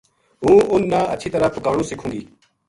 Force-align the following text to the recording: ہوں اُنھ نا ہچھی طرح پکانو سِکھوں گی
ہوں 0.43 0.59
اُنھ 0.71 0.87
نا 0.91 0.99
ہچھی 1.11 1.29
طرح 1.33 1.47
پکانو 1.55 1.83
سِکھوں 1.89 2.11
گی 2.13 2.21